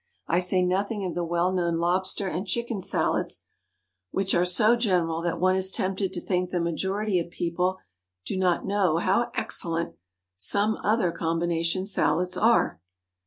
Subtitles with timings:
[0.27, 3.43] I say nothing of the well known lobster and chicken salads,
[4.09, 7.77] which are so general that one is tempted to think the majority of people
[8.25, 9.93] do not know how excellent
[10.35, 12.81] some other combination salads are.